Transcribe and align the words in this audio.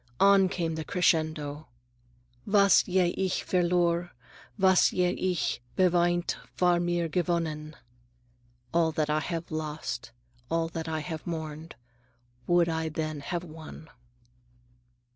On 0.19 0.49
came 0.49 0.73
the 0.73 0.83
crescendo:— 0.83 1.67
"Was 2.47 2.81
je 2.87 3.13
ich 3.15 3.45
verlor, 3.45 4.09
Was 4.57 4.91
je 4.91 5.09
ich 5.09 5.61
beweint 5.77 6.37
War' 6.59 6.79
mir 6.79 7.07
gewonnen." 7.07 7.75
(All 8.73 8.91
that 8.93 9.11
I 9.11 9.19
have 9.19 9.51
lost, 9.51 10.09
All 10.49 10.69
that 10.69 10.87
I 10.87 11.01
have 11.01 11.27
mourned, 11.27 11.75
Would 12.47 12.67
I 12.67 12.89
then 12.89 13.19
have 13.19 13.43
won.) 13.43 13.89